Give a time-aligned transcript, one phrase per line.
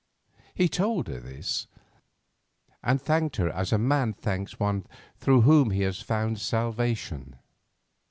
[0.55, 1.67] He told her this,
[2.81, 4.87] and thanked her as a man thanks one
[5.19, 7.35] through whom he has found salvation.